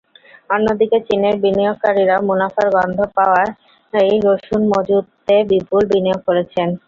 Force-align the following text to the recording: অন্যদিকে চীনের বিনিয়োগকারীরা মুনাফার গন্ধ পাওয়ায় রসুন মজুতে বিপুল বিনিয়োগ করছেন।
অন্যদিকে 0.49 0.97
চীনের 1.07 1.35
বিনিয়োগকারীরা 1.43 2.15
মুনাফার 2.27 2.67
গন্ধ 2.75 2.97
পাওয়ায় 3.15 3.51
রসুন 4.25 4.61
মজুতে 4.71 5.35
বিপুল 5.51 5.81
বিনিয়োগ 5.91 6.19
করছেন। 6.27 6.67